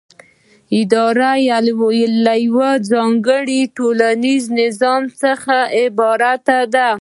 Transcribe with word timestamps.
اداره 0.79 1.33
له 2.25 2.33
یوه 2.47 2.71
ځانګړي 2.91 3.61
ټولنیز 3.77 4.43
نظام 4.59 5.03
څخه 5.21 5.57
عبارت 5.79 6.47
ده. 6.73 6.87